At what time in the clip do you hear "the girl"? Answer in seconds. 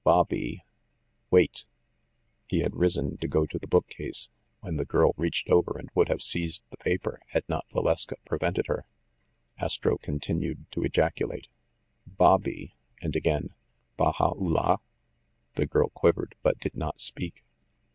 4.76-5.14, 15.54-15.88